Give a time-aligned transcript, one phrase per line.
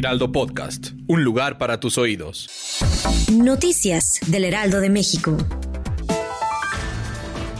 [0.00, 2.48] Heraldo Podcast, un lugar para tus oídos.
[3.30, 5.36] Noticias del Heraldo de México.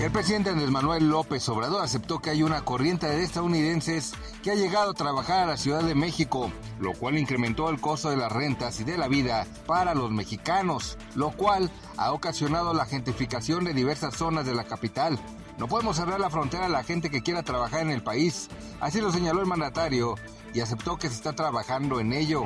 [0.01, 4.55] El presidente Andrés Manuel López Obrador aceptó que hay una corriente de estadounidenses que ha
[4.55, 6.51] llegado a trabajar a la Ciudad de México,
[6.81, 10.97] lo cual incrementó el costo de las rentas y de la vida para los mexicanos,
[11.17, 15.19] lo cual ha ocasionado la gentrificación de diversas zonas de la capital.
[15.59, 18.49] No podemos cerrar la frontera a la gente que quiera trabajar en el país,
[18.81, 20.15] así lo señaló el mandatario
[20.53, 22.45] y aceptó que se está trabajando en ello.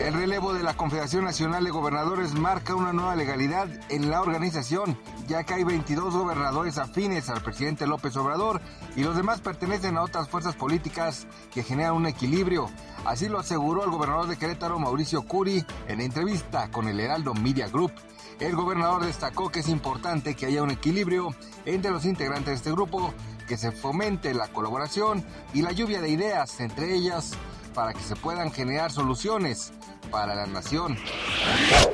[0.00, 4.98] El relevo de la Confederación Nacional de Gobernadores marca una nueva legalidad en la organización,
[5.26, 8.60] ya que hay 22 gobernadores afines al presidente López Obrador
[8.96, 12.68] y los demás pertenecen a otras fuerzas políticas que generan un equilibrio.
[13.06, 17.68] Así lo aseguró el gobernador de Querétaro, Mauricio Curi, en entrevista con el Heraldo Media
[17.68, 17.92] Group.
[18.40, 21.32] El gobernador destacó que es importante que haya un equilibrio
[21.66, 23.14] entre los integrantes de este grupo,
[23.46, 27.34] que se fomente la colaboración y la lluvia de ideas entre ellas
[27.74, 29.72] para que se puedan generar soluciones
[30.10, 30.96] para la nación.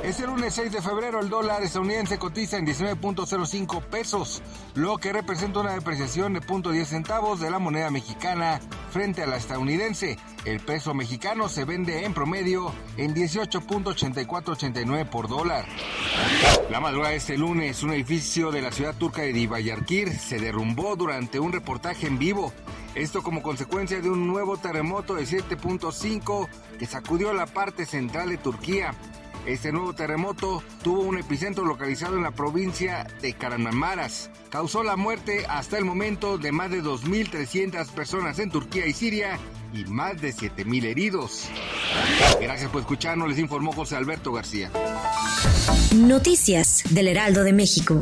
[0.02, 4.42] Este lunes 6 de febrero el dólar estadounidense cotiza en 19.05 pesos,
[4.74, 8.60] lo que representa una depreciación de 0.10 centavos de la moneda mexicana
[8.92, 10.18] frente a la estadounidense.
[10.44, 15.64] El peso mexicano se vende en promedio en 18.8489 por dólar.
[16.70, 20.94] La madrugada de este lunes, un edificio de la ciudad turca de Diyarbakir se derrumbó
[20.94, 22.52] durante un reportaje en vivo.
[22.94, 28.36] Esto como consecuencia de un nuevo terremoto de 7.5 que sacudió la parte central de
[28.36, 28.94] Turquía.
[29.46, 34.30] Este nuevo terremoto tuvo un epicentro localizado en la provincia de Karamanaras.
[34.50, 39.39] Causó la muerte hasta el momento de más de 2.300 personas en Turquía y Siria
[39.72, 41.48] y más de 7.000 heridos.
[42.40, 44.70] Gracias por escucharnos, les informó José Alberto García.
[45.96, 48.00] Noticias del Heraldo de México.